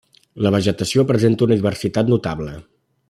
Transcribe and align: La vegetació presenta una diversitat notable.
La 0.45 0.51
vegetació 0.55 1.05
presenta 1.11 1.47
una 1.49 1.59
diversitat 1.61 2.11
notable. 2.15 2.57